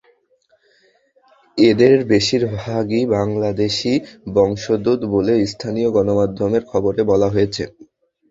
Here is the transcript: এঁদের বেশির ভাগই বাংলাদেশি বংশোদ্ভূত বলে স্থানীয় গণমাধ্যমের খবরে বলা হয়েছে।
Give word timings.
এঁদের 1.57 1.95
বেশির 2.11 2.43
ভাগই 2.57 3.03
বাংলাদেশি 3.15 3.93
বংশোদ্ভূত 4.35 5.01
বলে 5.13 5.33
স্থানীয় 5.47 5.89
গণমাধ্যমের 5.95 6.63
খবরে 6.71 7.01
বলা 7.11 7.27
হয়েছে। 7.33 7.63